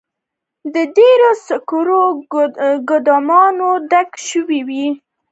[0.73, 2.03] د ډبرو سکرو
[2.87, 4.87] ګودامونه ډک شوي وي